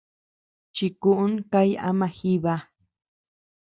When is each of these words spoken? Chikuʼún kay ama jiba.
Chikuʼún 0.75 1.33
kay 1.51 1.69
ama 1.89 2.07
jiba. 2.17 2.53